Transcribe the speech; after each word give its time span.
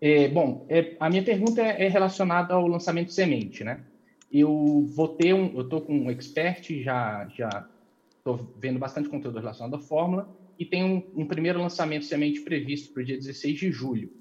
É, 0.00 0.28
bom, 0.28 0.64
é, 0.68 0.96
a 1.00 1.10
minha 1.10 1.22
pergunta 1.22 1.60
é 1.60 1.88
relacionada 1.88 2.54
ao 2.54 2.66
lançamento 2.66 3.12
semente, 3.12 3.64
né? 3.64 3.80
Eu 4.30 4.86
vou 4.94 5.08
ter 5.08 5.34
um, 5.34 5.52
eu 5.54 5.62
estou 5.62 5.80
com 5.80 5.98
um 5.98 6.10
expert, 6.10 6.82
já 6.82 7.26
já 7.34 7.68
estou 8.18 8.52
vendo 8.58 8.78
bastante 8.78 9.08
conteúdo 9.08 9.38
relacionado 9.38 9.74
à 9.74 9.78
fórmula 9.78 10.28
e 10.58 10.64
tem 10.64 10.84
um, 10.84 11.22
um 11.22 11.26
primeiro 11.26 11.60
lançamento 11.60 12.04
semente 12.04 12.40
previsto 12.40 12.92
para 12.92 13.02
o 13.02 13.06
dia 13.06 13.16
16 13.16 13.58
de 13.58 13.72
julho. 13.72 14.12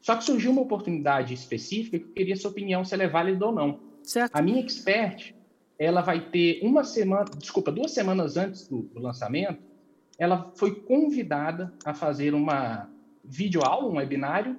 Só 0.00 0.16
que 0.16 0.24
surgiu 0.24 0.50
uma 0.50 0.62
oportunidade 0.62 1.34
específica 1.34 1.98
que 1.98 2.04
eu 2.06 2.12
queria 2.12 2.36
sua 2.36 2.50
opinião 2.50 2.84
se 2.84 2.94
ela 2.94 3.02
é 3.02 3.08
válida 3.08 3.46
ou 3.46 3.52
não. 3.52 3.80
Certo. 4.02 4.34
A 4.34 4.40
minha 4.40 4.60
expert, 4.60 5.34
ela 5.78 6.00
vai 6.00 6.30
ter 6.30 6.60
uma 6.62 6.84
semana, 6.84 7.26
desculpa, 7.36 7.70
duas 7.70 7.92
semanas 7.92 8.36
antes 8.36 8.66
do, 8.66 8.82
do 8.82 9.00
lançamento, 9.00 9.62
ela 10.18 10.52
foi 10.56 10.74
convidada 10.74 11.72
a 11.84 11.92
fazer 11.92 12.34
uma 12.34 12.90
videoaula, 13.22 13.88
um 13.88 13.96
webinário, 13.96 14.56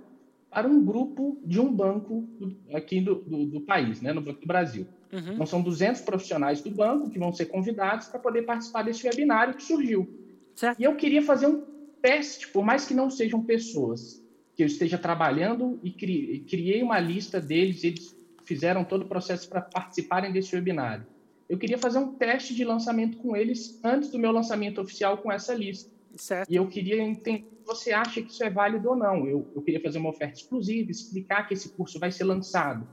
para 0.52 0.68
um 0.68 0.84
grupo 0.84 1.40
de 1.46 1.62
um 1.62 1.74
banco 1.74 2.28
do, 2.38 2.58
aqui 2.76 3.00
do, 3.00 3.16
do, 3.16 3.46
do, 3.46 3.62
país, 3.62 4.02
né, 4.02 4.12
no 4.12 4.20
Banco 4.20 4.42
do 4.42 4.46
Brasil. 4.46 4.86
Uhum. 5.12 5.34
Então, 5.34 5.46
são 5.46 5.62
200 5.62 6.02
profissionais 6.02 6.62
do 6.62 6.70
banco 6.70 7.10
que 7.10 7.18
vão 7.18 7.32
ser 7.32 7.46
convidados 7.46 8.08
para 8.08 8.20
poder 8.20 8.42
participar 8.44 8.84
desse 8.84 9.08
webinário 9.08 9.54
que 9.54 9.64
surgiu. 9.64 10.08
Certo. 10.54 10.80
E 10.80 10.84
eu 10.84 10.96
queria 10.96 11.22
fazer 11.22 11.48
um 11.48 11.64
teste, 12.02 12.50
por 12.50 12.66
mais 12.66 12.86
que 12.86 12.94
não 12.94 13.10
sejam 13.10 13.42
pessoas 13.42 14.22
que 14.54 14.62
eu 14.62 14.68
esteja 14.68 14.98
trabalhando 14.98 15.80
e 15.82 15.92
criei 15.92 16.84
uma 16.84 17.00
lista 17.00 17.40
deles, 17.40 17.84
eles 17.86 18.16
fizeram 18.44 18.84
todo 18.84 19.04
o 19.04 19.08
processo 19.08 19.48
para 19.48 19.62
participarem 19.62 20.34
desse 20.34 20.54
webinário. 20.54 21.08
Eu 21.48 21.58
queria 21.58 21.78
fazer 21.78 22.00
um 22.00 22.14
teste 22.14 22.54
de 22.54 22.66
lançamento 22.66 23.18
com 23.18 23.36
eles 23.36 23.80
antes 23.84 24.10
do 24.10 24.20
meu 24.20 24.32
lançamento 24.32 24.82
oficial 24.82 25.18
com 25.18 25.32
essa 25.32 25.54
lista. 25.54 25.90
Certo. 26.16 26.52
E 26.52 26.56
eu 26.56 26.68
queria 26.68 27.02
entender 27.02 27.46
se 27.60 27.66
você 27.66 27.92
acha 27.92 28.22
que 28.22 28.32
isso 28.32 28.44
é 28.44 28.50
válido 28.50 28.90
ou 28.90 28.96
não. 28.96 29.28
Eu, 29.28 29.48
eu 29.56 29.62
queria 29.62 29.82
fazer 29.82 30.00
uma 30.00 30.10
oferta 30.10 30.36
exclusiva, 30.36 30.92
explicar 30.92 31.48
que 31.48 31.54
esse 31.54 31.70
curso 31.70 32.00
vai 32.00 32.12
ser 32.12 32.24
lançado 32.24 32.88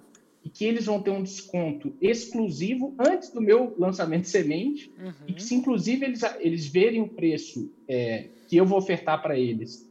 e 0.44 0.48
que 0.48 0.64
eles 0.64 0.86
vão 0.86 1.02
ter 1.02 1.10
um 1.10 1.22
desconto 1.22 1.94
exclusivo 2.00 2.94
antes 2.98 3.30
do 3.30 3.40
meu 3.40 3.74
lançamento 3.78 4.28
semente 4.28 4.92
uhum. 4.98 5.12
e 5.26 5.32
que 5.32 5.42
se 5.42 5.54
inclusive 5.54 6.06
eles, 6.06 6.22
eles 6.38 6.66
verem 6.66 7.02
o 7.02 7.08
preço 7.08 7.72
é, 7.88 8.28
que 8.46 8.56
eu 8.56 8.64
vou 8.64 8.78
ofertar 8.78 9.20
para 9.20 9.38
eles 9.38 9.88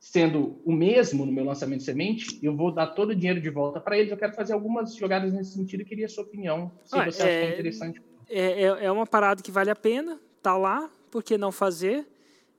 sendo 0.00 0.56
o 0.64 0.72
mesmo 0.72 1.26
no 1.26 1.32
meu 1.32 1.44
lançamento 1.44 1.82
semente, 1.82 2.38
eu 2.42 2.54
vou 2.54 2.72
dar 2.72 2.86
todo 2.88 3.10
o 3.10 3.14
dinheiro 3.14 3.40
de 3.40 3.50
volta 3.50 3.80
para 3.80 3.98
eles. 3.98 4.10
Eu 4.10 4.16
quero 4.16 4.32
fazer 4.32 4.52
algumas 4.52 4.94
jogadas 4.94 5.32
nesse 5.32 5.54
sentido 5.54 5.82
e 5.82 5.84
queria 5.84 6.06
a 6.06 6.08
sua 6.08 6.24
opinião, 6.24 6.70
se 6.84 6.96
ah, 6.96 7.04
você 7.04 7.22
é, 7.22 7.24
acha 7.24 7.40
que 7.40 7.46
é 7.46 7.52
interessante. 7.52 8.02
É, 8.28 8.62
é, 8.62 8.84
é 8.86 8.92
uma 8.92 9.06
parada 9.06 9.42
que 9.42 9.50
vale 9.50 9.70
a 9.70 9.76
pena, 9.76 10.18
tá 10.42 10.56
lá, 10.56 10.90
por 11.10 11.22
que 11.22 11.36
não 11.36 11.50
fazer? 11.50 12.06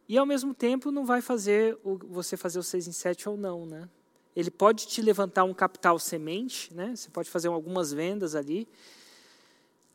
E 0.09 0.17
ao 0.17 0.25
mesmo 0.25 0.55
tempo 0.55 0.89
não 0.89 1.05
vai 1.05 1.21
fazer 1.21 1.77
o, 1.83 1.95
você 1.95 2.35
fazer 2.35 2.57
o 2.57 2.63
6 2.63 2.87
em 2.87 2.91
7 2.91 3.29
ou 3.29 3.37
não, 3.37 3.67
né? 3.67 3.87
Ele 4.35 4.49
pode 4.49 4.87
te 4.87 5.03
levantar 5.03 5.43
um 5.43 5.53
capital 5.53 5.99
semente, 5.99 6.73
né? 6.73 6.95
Você 6.95 7.11
pode 7.11 7.29
fazer 7.29 7.47
algumas 7.47 7.93
vendas 7.93 8.33
ali, 8.33 8.67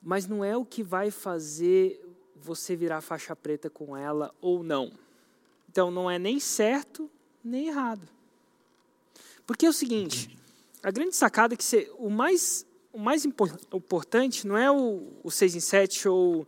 mas 0.00 0.28
não 0.28 0.44
é 0.44 0.56
o 0.56 0.64
que 0.64 0.84
vai 0.84 1.10
fazer 1.10 2.00
você 2.36 2.76
virar 2.76 3.00
faixa 3.00 3.34
preta 3.34 3.68
com 3.68 3.96
ela 3.96 4.32
ou 4.40 4.62
não. 4.62 4.92
Então 5.68 5.90
não 5.90 6.08
é 6.08 6.16
nem 6.16 6.38
certo 6.38 7.10
nem 7.42 7.66
errado. 7.66 8.08
Porque 9.44 9.66
é 9.66 9.68
o 9.68 9.72
seguinte, 9.72 10.38
a 10.80 10.92
grande 10.92 11.16
sacada 11.16 11.54
é 11.54 11.56
que 11.56 11.64
você, 11.64 11.90
o 11.98 12.08
mais 12.08 12.64
o 12.92 12.98
mais 13.00 13.24
importante 13.24 14.46
não 14.46 14.56
é 14.56 14.70
o, 14.70 15.08
o 15.24 15.28
6 15.28 15.56
em 15.56 15.60
7 15.60 16.08
ou 16.08 16.46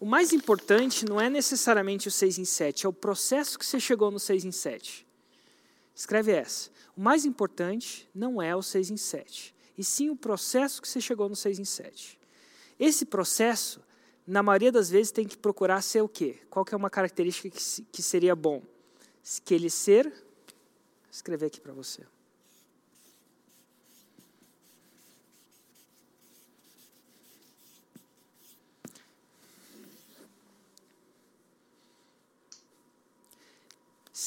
o 0.00 0.06
mais 0.06 0.32
importante 0.32 1.04
não 1.04 1.20
é 1.20 1.28
necessariamente 1.28 2.08
o 2.08 2.10
6 2.10 2.38
em 2.38 2.44
7, 2.44 2.86
é 2.86 2.88
o 2.88 2.92
processo 2.92 3.58
que 3.58 3.66
você 3.66 3.80
chegou 3.80 4.10
no 4.10 4.18
6 4.18 4.44
em 4.44 4.52
7. 4.52 5.06
Escreve 5.94 6.32
essa. 6.32 6.70
O 6.96 7.00
mais 7.00 7.24
importante 7.24 8.08
não 8.14 8.40
é 8.40 8.54
o 8.54 8.62
6 8.62 8.90
em 8.90 8.96
7, 8.96 9.54
e 9.76 9.82
sim 9.82 10.10
o 10.10 10.16
processo 10.16 10.80
que 10.80 10.88
você 10.88 11.00
chegou 11.00 11.28
no 11.28 11.36
6 11.36 11.58
em 11.58 11.64
7. 11.64 12.18
Esse 12.78 13.04
processo, 13.04 13.80
na 14.26 14.42
maioria 14.42 14.70
das 14.70 14.88
vezes, 14.88 15.10
tem 15.10 15.26
que 15.26 15.36
procurar 15.36 15.82
ser 15.82 16.00
o 16.00 16.08
quê? 16.08 16.38
Qual 16.48 16.64
que 16.64 16.74
é 16.74 16.76
uma 16.76 16.90
característica 16.90 17.50
que, 17.50 17.82
que 17.90 18.02
seria 18.02 18.36
bom? 18.36 18.62
Que 19.44 19.54
ele 19.54 19.68
ser 19.68 20.12
escrever 21.10 21.46
aqui 21.46 21.60
para 21.60 21.72
você. 21.72 22.02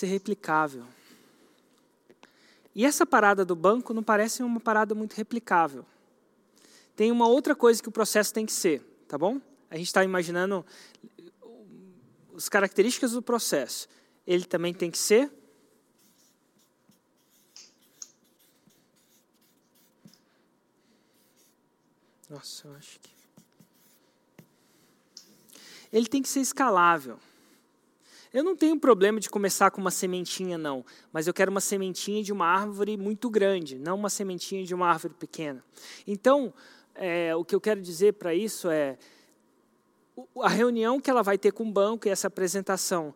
Ser 0.02 0.08
replicável. 0.08 0.84
E 2.74 2.88
essa 2.88 3.06
parada 3.06 3.46
do 3.46 3.56
banco 3.56 3.94
não 3.94 4.02
parece 4.02 4.42
uma 4.42 4.60
parada 4.60 4.96
muito 4.96 5.14
replicável. 5.14 5.86
Tem 6.96 7.12
uma 7.12 7.28
outra 7.28 7.56
coisa 7.56 7.84
que 7.84 7.88
o 7.88 7.92
processo 7.92 8.34
tem 8.34 8.44
que 8.44 8.52
ser, 8.52 8.82
tá 9.08 9.16
bom? 9.16 9.40
A 9.70 9.78
gente 9.78 9.86
está 9.86 10.04
imaginando 10.04 10.66
as 12.36 12.50
características 12.50 13.12
do 13.12 13.22
processo. 13.22 13.88
Ele 14.26 14.44
também 14.44 14.74
tem 14.74 14.90
que 14.90 14.98
ser 14.98 15.32
Nossa, 22.28 22.68
eu 22.68 22.74
acho 22.74 23.00
que. 23.00 23.12
Ele 25.94 26.08
tem 26.08 26.24
que 26.24 26.30
ser 26.30 26.40
escalável. 26.40 27.20
Eu 28.34 28.46
não 28.46 28.56
tenho 28.56 28.80
problema 28.80 29.20
de 29.20 29.30
começar 29.30 29.72
com 29.72 29.82
uma 29.82 29.92
sementinha, 29.92 30.58
não, 30.58 30.86
mas 31.12 31.28
eu 31.28 31.34
quero 31.34 31.52
uma 31.52 31.60
sementinha 31.60 32.24
de 32.24 32.32
uma 32.32 32.46
árvore 32.46 32.96
muito 32.96 33.30
grande, 33.30 33.78
não 33.78 33.96
uma 33.96 34.10
sementinha 34.10 34.64
de 34.64 34.74
uma 34.74 34.88
árvore 34.88 35.14
pequena. 35.14 35.62
Então, 36.08 36.54
é, 36.96 37.36
o 37.36 37.44
que 37.44 37.54
eu 37.54 37.60
quero 37.60 37.82
dizer 37.82 38.14
para 38.14 38.34
isso 38.34 38.70
é 38.70 38.98
a 40.42 40.48
reunião 40.48 41.00
que 41.00 41.10
ela 41.10 41.22
vai 41.22 41.38
ter 41.38 41.52
com 41.52 41.64
o 41.64 41.72
banco 41.72 42.08
e 42.08 42.12
essa 42.12 42.28
apresentação 42.28 43.14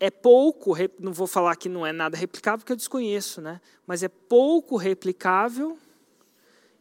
é 0.00 0.10
pouco, 0.10 0.74
não 0.98 1.12
vou 1.12 1.28
falar 1.28 1.54
que 1.54 1.68
não 1.68 1.86
é 1.86 1.92
nada 1.92 2.16
replicável, 2.16 2.58
porque 2.58 2.72
eu 2.72 2.76
desconheço, 2.76 3.40
né? 3.40 3.60
mas 3.86 4.02
é 4.02 4.08
pouco 4.08 4.76
replicável 4.76 5.78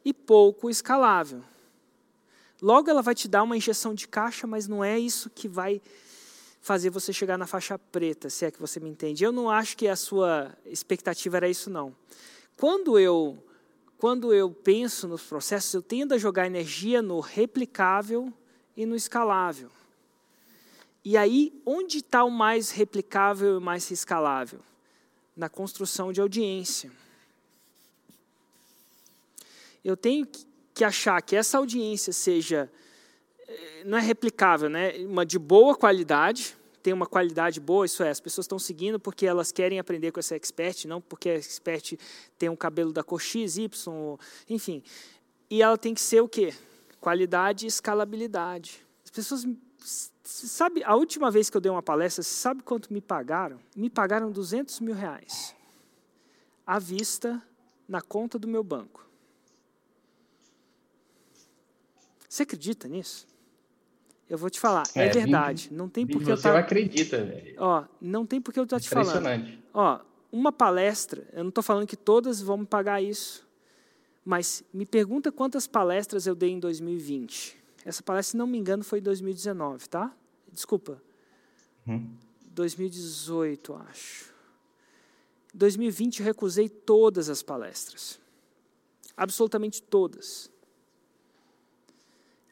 e 0.04 0.12
pouco 0.12 0.72
escalável. 0.72 1.44
Logo 2.60 2.90
ela 2.90 3.04
vai 3.04 3.14
te 3.14 3.28
dar 3.28 3.44
uma 3.44 3.56
injeção 3.56 3.94
de 3.94 4.08
caixa, 4.08 4.48
mas 4.48 4.68
não 4.68 4.84
é 4.84 4.98
isso 4.98 5.30
que 5.30 5.48
vai 5.48 5.82
fazer 6.66 6.90
você 6.90 7.14
chegar 7.14 7.38
na 7.38 7.46
faixa 7.46 7.78
preta, 7.78 8.28
se 8.28 8.44
é 8.44 8.50
que 8.50 8.60
você 8.60 8.80
me 8.80 8.90
entende. 8.90 9.24
Eu 9.24 9.32
não 9.32 9.52
acho 9.52 9.78
que 9.78 9.88
a 9.88 9.96
sua 9.96 10.52
expectativa 10.66 11.38
era 11.38 11.48
isso 11.48 11.70
não. 11.70 11.96
Quando 12.58 12.98
eu 12.98 13.38
quando 14.00 14.34
eu 14.34 14.50
penso 14.50 15.08
nos 15.08 15.22
processos, 15.22 15.72
eu 15.76 15.82
tendo 15.84 16.16
a 16.16 16.18
jogar 16.18 16.48
energia 16.48 17.04
no 17.04 17.20
replicável 17.20 18.34
e 18.76 18.84
no 18.84 18.96
escalável. 18.96 19.70
E 21.04 21.16
aí, 21.16 21.54
onde 21.66 22.00
está 22.00 22.24
o 22.24 22.32
mais 22.32 22.72
replicável 22.72 23.58
e 23.58 23.64
mais 23.64 23.90
escalável? 23.92 24.60
Na 25.38 25.48
construção 25.48 26.12
de 26.12 26.20
audiência. 26.20 26.92
Eu 29.84 29.96
tenho 29.96 30.28
que 30.74 30.84
achar 30.84 31.22
que 31.22 31.36
essa 31.36 31.60
audiência 31.60 32.12
seja 32.12 32.72
não 33.86 33.98
é 33.98 34.02
replicável, 34.02 34.70
né? 34.70 34.94
Uma 35.06 35.26
de 35.26 35.38
boa 35.38 35.76
qualidade, 35.76 36.58
tem 36.82 36.94
uma 36.94 37.06
qualidade 37.06 37.60
boa, 37.60 37.86
isso 37.86 38.04
é, 38.04 38.10
as 38.10 38.20
pessoas 38.20 38.46
estão 38.46 38.60
seguindo 38.60 39.00
porque 39.00 39.26
elas 39.26 39.52
querem 39.52 39.80
aprender 39.80 40.12
com 40.12 40.20
essa 40.20 40.36
expert, 40.36 40.86
não 40.86 41.02
porque 41.02 41.30
a 41.30 41.36
expert 41.36 41.98
tem 42.38 42.50
um 42.50 42.56
cabelo 42.56 42.94
da 42.94 43.04
cor 43.04 43.22
X, 43.22 43.58
Y, 43.58 44.18
enfim. 44.50 44.84
E 45.50 45.62
ela 45.62 45.78
tem 45.78 45.94
que 45.94 46.02
ser 46.02 46.22
o 46.22 46.28
quê? 46.28 46.54
Qualidade 47.00 47.66
e 47.66 47.68
escalabilidade. 47.68 48.86
As 49.04 49.12
pessoas 49.12 49.48
sabe, 50.24 50.84
a 50.84 50.96
última 50.96 51.30
vez 51.30 51.50
que 51.50 51.58
eu 51.58 51.62
dei 51.62 51.72
uma 51.72 51.84
palestra, 51.84 52.24
sabe 52.24 52.64
quanto 52.64 52.92
me 52.92 53.02
pagaram? 53.02 53.60
Me 53.76 53.90
pagaram 53.90 54.32
200 54.32 54.80
mil 54.80 54.96
reais 54.96 55.56
à 56.66 56.80
vista 56.80 57.42
na 57.88 58.02
conta 58.02 58.40
do 58.40 58.48
meu 58.48 58.64
banco. 58.64 59.06
Você 62.28 62.44
acredita 62.44 62.88
nisso? 62.88 63.28
Eu 64.30 64.38
vou 64.38 64.50
te 64.50 64.60
falar, 64.60 64.84
é, 64.96 65.06
é 65.06 65.10
verdade. 65.10 65.70
não 65.72 65.88
tem 65.88 66.06
porque 66.06 66.32
eu 66.32 66.36
tá... 66.36 66.52
Você 66.52 66.58
acredita, 66.58 67.24
velho. 67.24 67.56
Ó, 67.58 67.86
não 68.02 68.26
tem 68.26 68.42
porque 68.42 68.60
eu 68.60 68.66
tô 68.66 68.80
te 68.80 68.90
falando. 68.90 69.60
Ó, 69.74 70.00
uma 70.32 70.52
palestra, 70.52 71.28
eu 71.32 71.44
não 71.44 71.50
estou 71.50 71.64
falando 71.64 71.86
que 71.86 71.96
todas 71.96 72.42
vão 72.42 72.58
me 72.58 72.66
pagar 72.66 73.02
isso, 73.02 73.48
mas 74.24 74.64
me 74.74 74.86
pergunta 74.86 75.32
quantas 75.32 75.68
palestras 75.68 76.26
eu 76.26 76.34
dei 76.34 76.50
em 76.50 76.60
2020. 76.60 77.56
Essa 77.86 78.02
palestra, 78.02 78.32
se 78.32 78.38
não 78.38 78.48
me 78.48 78.58
engano, 78.58 78.84
foi 78.84 78.98
em 78.98 79.04
2019, 79.04 79.88
tá? 79.88 80.12
Desculpa. 80.52 81.02
Hum. 81.88 82.10
2018, 82.48 83.76
acho. 83.90 84.34
2020 85.54 86.20
eu 86.20 86.26
recusei 86.26 86.68
todas 86.68 87.30
as 87.30 87.44
palestras. 87.44 88.20
Absolutamente 89.16 89.82
todas. 89.84 90.52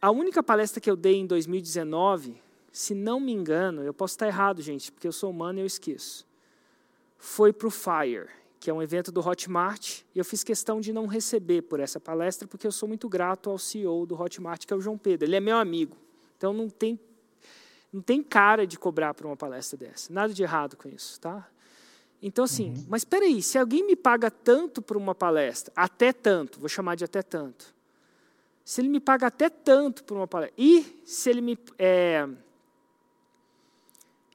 A 0.04 0.12
única 0.12 0.44
palestra 0.44 0.82
que 0.82 0.92
eu 0.92 0.98
dei 0.98 1.16
em 1.16 1.26
2019, 1.26 2.36
se 2.74 2.94
não 2.94 3.22
me 3.22 3.32
engano, 3.32 3.84
eu 3.84 3.94
posso 3.94 4.16
estar 4.16 4.28
errado, 4.28 4.62
gente, 4.62 4.92
porque 4.92 5.08
eu 5.08 5.14
sou 5.14 5.30
humano 5.30 5.60
e 5.60 5.62
eu 5.62 5.66
esqueço, 5.66 6.28
foi 7.18 7.54
para 7.54 7.70
o 7.70 7.72
FIRE, 7.72 8.28
que 8.60 8.70
é 8.70 8.74
um 8.74 8.84
evento 8.84 9.14
do 9.14 9.26
Hotmart, 9.26 10.02
e 10.14 10.20
eu 10.20 10.26
fiz 10.26 10.44
questão 10.44 10.82
de 10.82 10.92
não 10.92 11.08
receber 11.08 11.62
por 11.62 11.80
essa 11.80 12.02
palestra, 12.02 12.46
porque 12.46 12.68
eu 12.68 12.72
sou 12.74 12.86
muito 12.86 13.08
grato 13.08 13.50
ao 13.50 13.58
CEO 13.58 14.06
do 14.06 14.22
Hotmart, 14.22 14.66
que 14.66 14.74
é 14.74 14.76
o 14.76 14.82
João 14.82 14.98
Pedro. 14.98 15.26
Ele 15.26 15.38
é 15.38 15.40
meu 15.40 15.56
amigo. 15.56 15.96
Então 16.36 16.52
não 16.52 16.68
tem, 16.70 17.00
não 17.90 18.02
tem 18.02 18.22
cara 18.22 18.68
de 18.68 18.78
cobrar 18.78 19.14
por 19.14 19.26
uma 19.26 19.38
palestra 19.38 19.78
dessa. 19.78 20.12
Nada 20.12 20.34
de 20.34 20.44
errado 20.44 20.76
com 20.76 20.90
isso, 20.90 21.18
tá? 21.22 21.50
Então, 22.22 22.44
assim, 22.44 22.72
uhum. 22.72 22.86
mas 22.90 23.04
espera 23.04 23.24
aí, 23.24 23.42
se 23.42 23.58
alguém 23.58 23.88
me 23.88 23.96
paga 23.96 24.30
tanto 24.30 24.82
por 24.82 24.98
uma 24.98 25.16
palestra, 25.16 25.72
até 25.74 26.12
tanto, 26.12 26.60
vou 26.60 26.68
chamar 26.68 26.96
de 26.96 27.06
até 27.06 27.22
tanto, 27.22 27.73
se 28.64 28.82
ele 28.82 28.90
me 28.90 29.00
paga 29.00 29.28
até 29.28 29.50
tanto 29.50 30.04
por 30.04 30.16
uma 30.16 30.28
palestra, 30.28 30.56
e 30.58 31.02
se 31.06 31.30
ele 31.30 31.42
me. 31.42 31.58
É, 31.78 32.28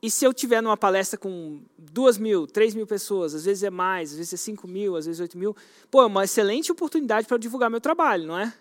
e 0.00 0.10
se 0.10 0.24
eu 0.24 0.32
tiver 0.32 0.60
numa 0.60 0.76
palestra 0.76 1.18
com 1.18 1.60
duas 1.76 2.18
mil, 2.18 2.46
três 2.46 2.74
mil 2.74 2.86
pessoas, 2.86 3.34
às 3.34 3.44
vezes 3.44 3.64
é 3.64 3.70
mais, 3.70 4.12
às 4.12 4.18
vezes 4.18 4.32
é 4.32 4.36
cinco 4.36 4.68
mil, 4.68 4.96
às 4.96 5.06
vezes 5.06 5.20
oito 5.20 5.36
mil, 5.36 5.56
pô, 5.90 6.02
é 6.02 6.06
uma 6.06 6.24
excelente 6.24 6.70
oportunidade 6.70 7.26
para 7.26 7.36
divulgar 7.36 7.68
meu 7.68 7.80
trabalho, 7.80 8.26
não 8.26 8.38
é? 8.38 8.54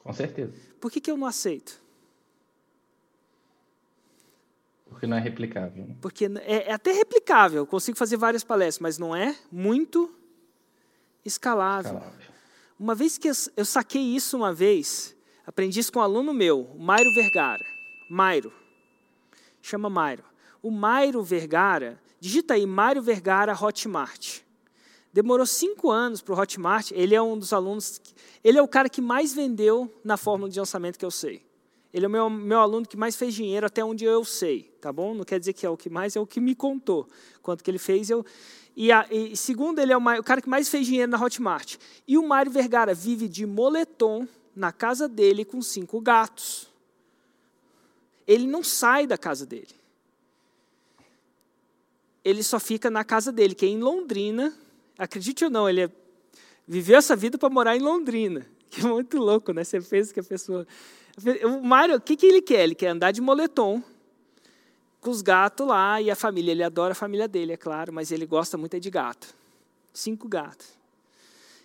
Com 0.00 0.12
certeza. 0.12 0.52
Por 0.78 0.90
que, 0.90 1.00
que 1.00 1.10
eu 1.10 1.16
não 1.16 1.26
aceito? 1.26 1.82
Porque 4.90 5.06
não 5.06 5.16
é 5.16 5.20
replicável. 5.20 5.86
Né? 5.86 5.96
Porque 6.02 6.26
é, 6.26 6.68
é 6.68 6.72
até 6.72 6.92
replicável, 6.92 7.62
eu 7.62 7.66
consigo 7.66 7.96
fazer 7.96 8.18
várias 8.18 8.44
palestras, 8.44 8.80
mas 8.80 8.98
não 8.98 9.16
é 9.16 9.34
muito 9.50 10.14
escalável. 11.24 11.94
escalável. 11.94 12.33
Uma 12.78 12.94
vez 12.94 13.16
que 13.18 13.28
eu, 13.28 13.64
saquei 13.64 14.02
isso 14.02 14.36
uma 14.36 14.52
vez, 14.52 15.16
aprendi 15.46 15.80
isso 15.80 15.92
com 15.92 16.00
um 16.00 16.02
aluno 16.02 16.34
meu, 16.34 16.74
Mairo 16.78 17.12
Vergara. 17.14 17.64
Mairo 18.10 18.52
chama 19.62 19.88
Mairo. 19.88 20.24
O 20.62 20.70
Mairo 20.70 21.22
Vergara, 21.22 22.00
digita 22.20 22.54
aí 22.54 22.66
Mairo 22.66 23.02
Vergara 23.02 23.54
Hotmart. 23.54 24.40
Demorou 25.12 25.46
cinco 25.46 25.90
anos 25.90 26.20
para 26.20 26.34
o 26.34 26.38
Hotmart. 26.38 26.90
Ele 26.92 27.14
é 27.14 27.22
um 27.22 27.38
dos 27.38 27.52
alunos. 27.52 28.00
Ele 28.42 28.58
é 28.58 28.62
o 28.62 28.68
cara 28.68 28.88
que 28.88 29.00
mais 29.00 29.32
vendeu 29.32 29.92
na 30.02 30.16
fórmula 30.16 30.50
de 30.50 30.58
lançamento 30.58 30.98
que 30.98 31.04
eu 31.04 31.10
sei. 31.10 31.46
Ele 31.94 32.06
é 32.06 32.08
o 32.08 32.10
meu, 32.10 32.28
meu 32.28 32.58
aluno 32.58 32.84
que 32.84 32.96
mais 32.96 33.14
fez 33.14 33.32
dinheiro 33.32 33.64
até 33.66 33.84
onde 33.84 34.04
eu 34.04 34.24
sei, 34.24 34.64
tá 34.80 34.92
bom? 34.92 35.14
Não 35.14 35.22
quer 35.22 35.38
dizer 35.38 35.52
que 35.52 35.64
é 35.64 35.70
o 35.70 35.76
que 35.76 35.88
mais, 35.88 36.16
é 36.16 36.20
o 36.20 36.26
que 36.26 36.40
me 36.40 36.52
contou. 36.52 37.08
Quanto 37.40 37.62
que 37.62 37.70
ele 37.70 37.78
fez, 37.78 38.10
eu. 38.10 38.26
E, 38.74 38.90
a, 38.90 39.06
e 39.08 39.36
segundo, 39.36 39.78
ele 39.78 39.92
é 39.92 39.96
o, 39.96 40.00
o, 40.00 40.24
cara 40.24 40.42
que 40.42 40.48
mais 40.48 40.68
fez 40.68 40.86
dinheiro 40.86 41.12
na 41.12 41.24
Hotmart. 41.24 41.76
E 42.08 42.18
o 42.18 42.26
Mário 42.26 42.50
Vergara 42.50 42.92
vive 42.92 43.28
de 43.28 43.46
moletom 43.46 44.26
na 44.56 44.72
casa 44.72 45.08
dele 45.08 45.44
com 45.44 45.62
cinco 45.62 46.00
gatos. 46.00 46.68
Ele 48.26 48.48
não 48.48 48.64
sai 48.64 49.06
da 49.06 49.16
casa 49.16 49.46
dele. 49.46 49.76
Ele 52.24 52.42
só 52.42 52.58
fica 52.58 52.90
na 52.90 53.04
casa 53.04 53.30
dele, 53.30 53.54
que 53.54 53.66
é 53.66 53.68
em 53.68 53.78
Londrina. 53.78 54.52
Acredite 54.98 55.44
ou 55.44 55.50
não, 55.50 55.68
ele 55.68 55.82
é, 55.82 55.90
viveu 56.66 56.98
essa 56.98 57.14
vida 57.14 57.38
para 57.38 57.48
morar 57.48 57.76
em 57.76 57.80
Londrina. 57.80 58.44
Que 58.74 58.80
é 58.80 58.88
muito 58.88 59.18
louco, 59.18 59.52
né? 59.52 59.62
Você 59.62 59.80
fez 59.80 60.10
que 60.10 60.18
a 60.18 60.24
pessoa. 60.24 60.66
O 61.44 61.62
Mário, 61.62 61.96
o 61.96 62.00
que, 62.00 62.16
que 62.16 62.26
ele 62.26 62.42
quer? 62.42 62.64
Ele 62.64 62.74
quer 62.74 62.88
andar 62.88 63.12
de 63.12 63.20
moletom 63.20 63.82
com 65.00 65.10
os 65.10 65.22
gatos 65.22 65.66
lá 65.66 66.00
e 66.00 66.10
a 66.10 66.16
família. 66.16 66.52
Ele 66.52 66.62
adora 66.62 66.92
a 66.92 66.96
família 66.96 67.28
dele, 67.28 67.52
é 67.52 67.56
claro, 67.56 67.92
mas 67.92 68.10
ele 68.10 68.26
gosta 68.26 68.56
muito 68.56 68.78
de 68.80 68.90
gato. 68.90 69.34
Cinco 69.92 70.28
gatos. 70.28 70.66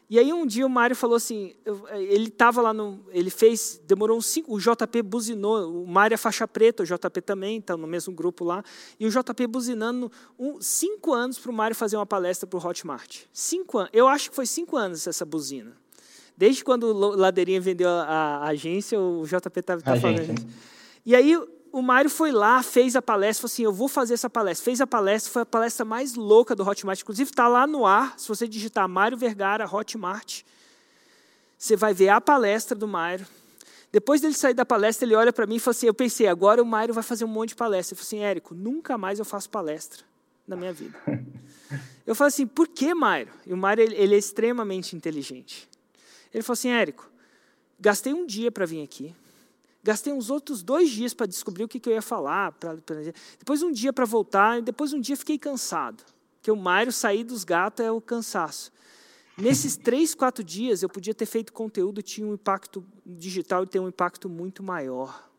E 0.10 0.18
aí 0.18 0.34
um 0.34 0.44
dia 0.44 0.66
o 0.66 0.69
Mário 0.69 0.96
falou 0.96 1.16
assim, 1.16 1.54
ele 1.94 2.30
estava 2.30 2.63
lá 2.63 2.74
no, 2.74 3.00
ele 3.10 3.30
fez, 3.30 3.80
demorou 3.86 4.18
uns 4.18 4.25
cinco, 4.25 4.56
o 4.56 4.60
JP 4.60 5.04
buzinou, 5.04 5.84
o 5.84 5.88
Mário 5.88 6.16
é 6.16 6.18
faixa 6.18 6.48
preta, 6.48 6.81
o 6.81 6.86
JP 6.86 7.22
também 7.22 7.60
está 7.60 7.78
no 7.78 7.86
mesmo 7.86 8.12
grupo 8.12 8.44
lá, 8.44 8.63
e 9.00 9.06
o 9.06 9.10
JP 9.12 9.46
buzinando 9.46 10.12
um, 10.40 10.60
cinco 10.60 11.13
anos 11.13 11.38
para 11.38 11.51
o 11.51 11.54
Mário 11.54 11.75
fazer 11.75 11.96
uma 11.96 12.07
palestra 12.07 12.48
para 12.48 12.57
o 12.57 12.66
Hotmart. 12.68 13.25
Cinco 13.31 13.78
anos, 13.78 13.92
eu 13.94 14.07
acho 14.07 14.31
que 14.31 14.36
foi 14.36 14.48
cinco 14.48 14.75
anos 14.75 15.06
essa 15.06 15.24
buzina. 15.24 15.78
Desde 16.39 16.63
quando 16.63 16.83
o 16.83 17.18
Ladeirinha 17.18 17.59
vendeu 17.59 17.89
a, 17.89 18.03
a 18.06 18.47
agência, 18.47 18.97
o 18.97 19.25
JP 19.25 19.59
estava 19.59 19.81
tá, 19.81 19.94
tá 19.94 20.00
falando 20.00 20.21
isso. 20.21 20.47
E 21.06 21.13
aí 21.13 21.38
o 21.69 21.81
Mário 21.81 22.09
foi 22.09 22.31
lá, 22.31 22.63
fez 22.63 22.95
a 22.95 23.01
palestra, 23.01 23.41
falou 23.41 23.53
assim, 23.53 23.63
eu 23.63 23.74
vou 23.74 23.89
fazer 23.89 24.13
essa 24.13 24.30
palestra. 24.30 24.63
Fez 24.63 24.80
a 24.80 24.88
palestra, 24.88 25.33
foi 25.33 25.41
a 25.41 25.45
palestra 25.45 25.83
mais 25.83 26.15
louca 26.15 26.56
do 26.56 26.65
Hotmart. 26.65 27.01
Inclusive, 27.01 27.30
está 27.30 27.50
lá 27.50 27.68
no 27.68 27.86
ar, 27.86 28.18
se 28.18 28.25
você 28.25 28.47
digitar 28.47 28.88
Mário 28.88 29.18
Vergara, 29.18 29.69
Hotmart, 29.69 30.44
você 31.57 31.75
vai 31.75 31.94
ver 31.94 32.07
a 32.07 32.21
palestra 32.21 32.74
do 32.74 32.88
Mário. 32.88 33.27
Depois 33.91 34.21
dele 34.21 34.33
sair 34.33 34.53
da 34.53 34.65
palestra, 34.65 35.06
ele 35.06 35.15
olha 35.15 35.33
para 35.33 35.45
mim 35.45 35.57
e 35.57 35.59
fala 35.59 35.75
assim, 35.75 35.88
eu 35.88 35.94
pensei, 35.94 36.27
agora 36.27 36.63
o 36.63 36.65
Mário 36.65 36.94
vai 36.94 37.03
fazer 37.03 37.25
um 37.25 37.27
monte 37.27 37.50
de 37.50 37.56
palestra. 37.56 37.95
Eu 37.95 37.97
falei 37.97 38.07
assim, 38.07 38.25
Érico, 38.25 38.56
nunca 38.56 38.97
mais 38.97 39.19
eu 39.19 39.25
faço 39.25 39.50
palestra 39.50 40.06
na 40.47 40.56
minha 40.56 40.71
vida. 40.71 40.97
eu 42.07 42.15
falei 42.15 42.30
assim, 42.30 42.47
por 42.47 42.65
que, 42.65 42.94
Mário? 42.94 43.27
E 43.45 43.53
o 43.53 43.57
Mário, 43.57 43.83
ele, 43.83 43.95
ele 43.95 44.15
é 44.15 44.18
extremamente 44.18 44.95
inteligente. 44.95 45.68
Ele 46.34 46.44
falou 46.44 46.54
assim, 46.54 46.70
Érico, 46.70 47.10
gastei 47.80 48.14
um 48.14 48.26
dia 48.26 48.52
para 48.52 48.66
vir 48.66 48.84
aqui, 48.84 49.16
Gastei 49.81 50.12
uns 50.12 50.30
outros 50.30 50.62
dois 50.62 50.90
dias 50.90 51.14
para 51.14 51.26
descobrir 51.26 51.64
o 51.64 51.68
que, 51.68 51.80
que, 51.80 51.88
eu 51.88 51.94
ia 51.94 52.02
falar. 52.02 52.52
Pra, 52.54 52.76
pra, 52.78 52.98
depois 53.38 53.64
um 53.64 53.72
dia 53.72 53.94
para 53.94 54.06
voltar, 54.06 54.60
e 54.60 54.62
depois 54.62 54.92
um 54.92 55.00
dia 55.00 55.16
fiquei 55.16 55.38
cansado. 55.38 56.04
Porque 56.38 56.52
o 56.52 56.56
Mário 56.56 56.92
sair 56.92 57.24
dos 57.24 57.44
gatos 57.44 57.86
é 57.86 57.92
o 57.92 58.02
cansaço. 58.02 58.72
Nesses 59.38 59.76
três, 59.78 60.14
quatro 60.14 60.44
dias, 60.44 60.84
eu 60.84 60.90
podia 60.90 61.14
ter 61.14 61.26
feito 61.26 61.54
conteúdo, 61.54 62.02
tinha 62.02 62.28
um 62.28 62.34
impacto 62.34 62.86
digital 63.06 63.64
e 63.64 63.68
ter 63.68 63.80
um 63.80 63.88
impacto 63.88 64.28
muito 64.28 64.62
maior. 64.62 65.30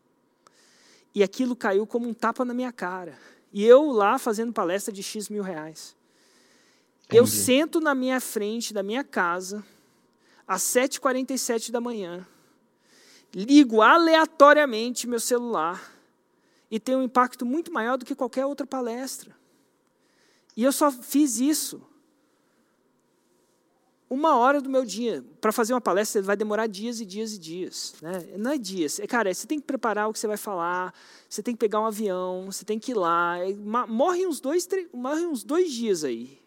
E 1.13 1.21
aquilo 1.21 1.55
caiu 1.55 1.85
como 1.85 2.07
um 2.07 2.13
tapa 2.13 2.43
na 2.43 2.53
minha 2.53 2.71
cara. 2.71 3.17
E 3.53 3.63
eu 3.63 3.91
lá 3.91 4.17
fazendo 4.17 4.51
palestra 4.51 4.91
de 4.91 5.03
X 5.03 5.29
mil 5.29 5.43
reais. 5.43 5.95
Entendi. 7.05 7.19
Eu 7.19 7.27
sento 7.27 7.79
na 7.79 7.93
minha 7.93 8.19
frente 8.19 8.73
da 8.73 8.81
minha 8.81 9.03
casa, 9.03 9.63
às 10.47 10.61
7h47 10.63 11.71
da 11.71 11.81
manhã, 11.81 12.25
ligo 13.33 13.81
aleatoriamente 13.81 15.07
meu 15.07 15.19
celular 15.19 15.91
e 16.69 16.79
tem 16.79 16.95
um 16.95 17.03
impacto 17.03 17.45
muito 17.45 17.71
maior 17.71 17.97
do 17.97 18.05
que 18.05 18.15
qualquer 18.15 18.45
outra 18.45 18.65
palestra. 18.65 19.35
E 20.55 20.63
eu 20.63 20.71
só 20.71 20.91
fiz 20.91 21.39
isso 21.39 21.81
uma 24.11 24.35
hora 24.35 24.59
do 24.59 24.69
meu 24.69 24.83
dia. 24.83 25.23
Para 25.39 25.53
fazer 25.53 25.73
uma 25.73 25.79
palestra, 25.79 26.21
vai 26.21 26.35
demorar 26.35 26.67
dias 26.67 26.99
e 26.99 27.05
dias 27.05 27.33
e 27.33 27.39
dias. 27.39 27.95
Né? 28.01 28.25
Não 28.37 28.51
é 28.51 28.57
dias. 28.57 28.99
É, 28.99 29.07
cara, 29.07 29.33
você 29.33 29.47
tem 29.47 29.57
que 29.57 29.65
preparar 29.65 30.09
o 30.09 30.13
que 30.13 30.19
você 30.19 30.27
vai 30.27 30.35
falar, 30.35 30.93
você 31.29 31.41
tem 31.41 31.55
que 31.55 31.59
pegar 31.59 31.79
um 31.79 31.85
avião, 31.85 32.45
você 32.51 32.65
tem 32.65 32.77
que 32.77 32.91
ir 32.91 32.95
lá. 32.95 33.37
Morre 33.87 34.27
uns 34.27 34.41
dois, 34.41 34.65
três, 34.65 34.89
morre 34.93 35.25
uns 35.25 35.45
dois 35.45 35.71
dias 35.71 36.03
aí. 36.03 36.37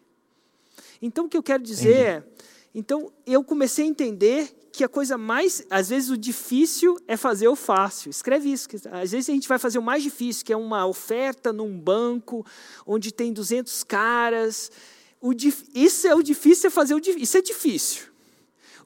Então, 1.01 1.25
o 1.25 1.29
que 1.29 1.35
eu 1.35 1.41
quero 1.41 1.63
dizer 1.63 2.21
Entendi. 2.21 2.39
é. 2.39 2.45
Então, 2.77 3.09
eu 3.25 3.41
comecei 3.41 3.85
a 3.85 3.87
entender 3.87 4.53
que 4.73 4.83
a 4.83 4.89
coisa 4.89 5.17
mais, 5.17 5.65
às 5.69 5.87
vezes 5.87 6.09
o 6.09 6.17
difícil 6.17 6.97
é 7.07 7.15
fazer 7.15 7.47
o 7.47 7.55
fácil. 7.55 8.09
Escreve 8.09 8.51
isso. 8.51 8.67
Às 8.91 9.11
vezes 9.11 9.29
a 9.29 9.33
gente 9.33 9.47
vai 9.47 9.57
fazer 9.57 9.79
o 9.79 9.81
mais 9.81 10.03
difícil, 10.03 10.43
que 10.43 10.51
é 10.51 10.57
uma 10.57 10.85
oferta 10.85 11.53
num 11.53 11.79
banco 11.79 12.45
onde 12.85 13.13
tem 13.13 13.31
200 13.31 13.85
caras. 13.85 14.69
O, 15.21 15.31
isso 15.73 16.05
é 16.05 16.13
o 16.13 16.21
difícil, 16.21 16.67
é 16.67 16.69
fazer 16.69 16.95
o 16.95 16.99
Isso 16.99 17.37
é 17.37 17.41
difícil. 17.41 18.07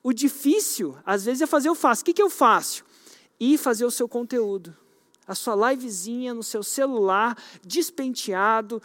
O 0.03 0.13
difícil, 0.13 0.95
às 1.03 1.25
vezes, 1.25 1.41
é 1.41 1.47
fazer 1.47 1.71
o 1.71 1.75
fácil. 1.75 2.03
O 2.03 2.13
que 2.13 2.21
é 2.21 2.25
o 2.25 2.29
fácil? 2.29 2.85
Ir 3.39 3.57
fazer 3.57 3.85
o 3.85 3.91
seu 3.91 4.07
conteúdo. 4.07 4.77
A 5.25 5.33
sua 5.33 5.71
livezinha 5.71 6.31
no 6.31 6.43
seu 6.43 6.61
celular, 6.61 7.35
despenteado, 7.65 8.79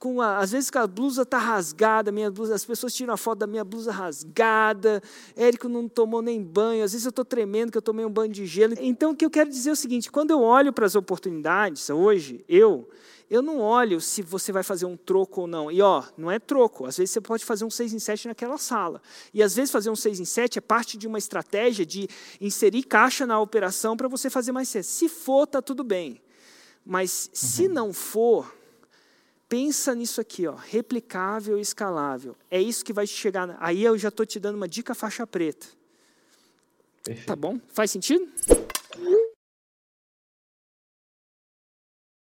com 0.00 0.22
a, 0.22 0.38
às 0.38 0.50
vezes 0.50 0.70
a 0.74 0.86
blusa 0.86 1.22
está 1.22 1.36
rasgada, 1.36 2.10
minha 2.10 2.30
blusa, 2.30 2.54
as 2.54 2.64
pessoas 2.64 2.94
tiram 2.94 3.12
a 3.12 3.18
foto 3.18 3.40
da 3.40 3.46
minha 3.46 3.62
blusa 3.62 3.92
rasgada, 3.92 5.02
Érico 5.36 5.68
não 5.68 5.86
tomou 5.86 6.22
nem 6.22 6.42
banho, 6.42 6.82
às 6.82 6.92
vezes 6.92 7.04
eu 7.04 7.10
estou 7.10 7.24
tremendo 7.24 7.70
que 7.70 7.76
eu 7.76 7.82
tomei 7.82 8.06
um 8.06 8.10
banho 8.10 8.32
de 8.32 8.46
gelo. 8.46 8.74
Então 8.80 9.10
o 9.10 9.14
que 9.14 9.26
eu 9.26 9.30
quero 9.30 9.50
dizer 9.50 9.68
é 9.68 9.72
o 9.74 9.76
seguinte, 9.76 10.10
quando 10.10 10.30
eu 10.30 10.40
olho 10.40 10.72
para 10.72 10.86
as 10.86 10.94
oportunidades 10.94 11.90
hoje, 11.90 12.42
eu, 12.48 12.88
eu 13.28 13.42
não 13.42 13.58
olho 13.58 14.00
se 14.00 14.22
você 14.22 14.50
vai 14.50 14.62
fazer 14.62 14.86
um 14.86 14.96
troco 14.96 15.42
ou 15.42 15.46
não. 15.46 15.70
E 15.70 15.82
ó, 15.82 16.02
não 16.16 16.30
é 16.30 16.38
troco, 16.38 16.86
às 16.86 16.96
vezes 16.96 17.10
você 17.10 17.20
pode 17.20 17.44
fazer 17.44 17.66
um 17.66 17.70
6 17.70 17.92
em 17.92 17.98
7 17.98 18.28
naquela 18.28 18.56
sala. 18.56 19.02
E 19.34 19.42
às 19.42 19.54
vezes 19.54 19.70
fazer 19.70 19.90
um 19.90 19.96
6 19.96 20.18
em 20.18 20.24
7 20.24 20.56
é 20.56 20.62
parte 20.62 20.96
de 20.96 21.06
uma 21.06 21.18
estratégia 21.18 21.84
de 21.84 22.08
inserir 22.40 22.84
caixa 22.84 23.26
na 23.26 23.38
operação 23.38 23.98
para 23.98 24.08
você 24.08 24.30
fazer 24.30 24.50
mais 24.50 24.70
cedo. 24.70 24.84
Se 24.84 25.10
for, 25.10 25.44
está 25.44 25.60
tudo 25.60 25.84
bem. 25.84 26.22
Mas 26.86 27.26
uhum. 27.26 27.30
se 27.34 27.68
não 27.68 27.92
for, 27.92 28.50
Pensa 29.50 29.96
nisso 29.96 30.20
aqui, 30.20 30.46
ó, 30.46 30.54
replicável 30.54 31.58
e 31.58 31.60
escalável. 31.60 32.36
É 32.48 32.62
isso 32.62 32.84
que 32.84 32.92
vai 32.92 33.04
te 33.04 33.12
chegar. 33.12 33.56
Aí 33.58 33.82
eu 33.82 33.98
já 33.98 34.08
estou 34.08 34.24
te 34.24 34.38
dando 34.38 34.54
uma 34.54 34.68
dica 34.68 34.94
faixa 34.94 35.26
preta. 35.26 35.66
Perfeito. 37.02 37.26
Tá 37.26 37.34
bom? 37.34 37.58
Faz 37.72 37.90
sentido? 37.90 38.28